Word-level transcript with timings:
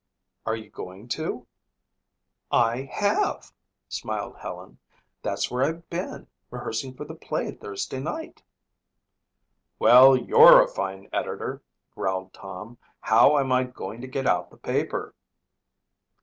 "Are 0.47 0.55
you 0.55 0.67
going 0.71 1.07
to?" 1.09 1.45
"I 2.51 2.89
have," 2.91 3.51
smiled 3.87 4.35
Helen. 4.37 4.79
"That's 5.21 5.51
where 5.51 5.63
I've 5.63 5.87
been. 5.91 6.25
Rehearsing 6.49 6.95
for 6.95 7.05
the 7.05 7.13
play 7.13 7.51
Thursday 7.51 7.99
night." 7.99 8.41
"Well, 9.77 10.17
you're 10.17 10.59
a 10.59 10.67
fine 10.67 11.07
editor," 11.13 11.61
growled 11.93 12.33
Tom. 12.33 12.79
"How 12.99 13.37
am 13.37 13.51
I 13.51 13.63
going 13.65 14.01
to 14.01 14.07
get 14.07 14.25
out 14.25 14.49
the 14.49 14.57
paper?" 14.57 15.13